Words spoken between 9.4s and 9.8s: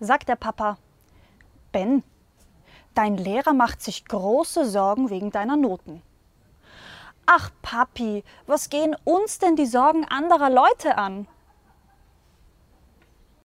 die